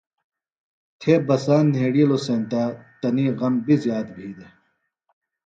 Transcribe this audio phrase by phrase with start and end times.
[0.99, 2.61] تھے بساند نھیڑِیلوۡ سینتہ
[2.99, 4.53] تنی غم بیۡ زیات بھی دےۡ